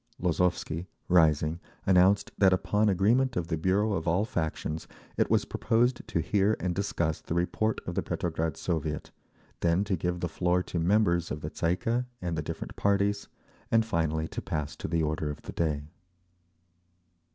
[0.19, 6.07] Lozovsky, rising, announced that upon agreement of the bureau of all factions, it was proposed
[6.07, 9.11] to hear and discuss the report of the Petrograd Soviet,
[9.59, 12.75] then to give the floor to members of the Tsay ee kah and the different
[12.75, 13.27] parties,
[13.69, 15.83] and finally to pass to the order of the day.